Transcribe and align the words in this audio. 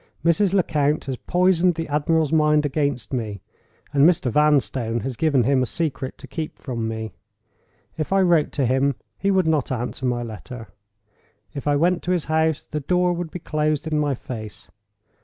Mrs. 0.25 0.51
Lecount 0.55 1.05
has 1.05 1.15
poisoned 1.15 1.75
the 1.75 1.87
admiral's 1.87 2.33
mind 2.33 2.65
against 2.65 3.13
me, 3.13 3.39
and 3.93 4.03
Mr. 4.03 4.31
Vanstone 4.31 5.01
has 5.01 5.15
given 5.15 5.43
him 5.43 5.61
a 5.61 5.67
secret 5.67 6.17
to 6.17 6.25
keep 6.25 6.57
from 6.57 6.87
me. 6.87 7.13
If 7.99 8.11
I 8.11 8.23
wrote 8.23 8.51
to 8.53 8.65
him, 8.65 8.95
he 9.19 9.29
would 9.29 9.47
not 9.47 9.71
answer 9.71 10.07
my 10.07 10.23
letter. 10.23 10.69
If 11.53 11.67
I 11.67 11.75
went 11.75 12.01
to 12.01 12.11
his 12.13 12.25
house, 12.25 12.65
the 12.65 12.79
door 12.79 13.13
would 13.13 13.29
be 13.29 13.37
closed 13.37 13.85
in 13.85 13.99
my 13.99 14.15
face. 14.15 14.71